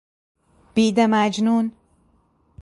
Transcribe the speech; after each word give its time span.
بید 0.75 0.99
مجنون 0.99 1.71